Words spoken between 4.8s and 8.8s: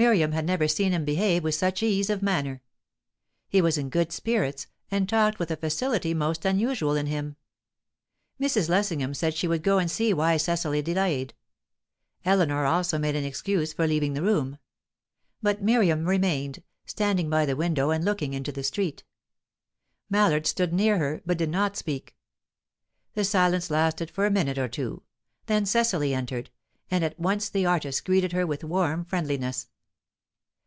and talked with a facility most unusual in him. Mrs.